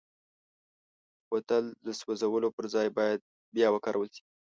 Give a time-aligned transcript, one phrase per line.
[1.29, 3.19] بوتل د سوزولو پر ځای باید
[3.55, 4.23] بیا وکارول شي.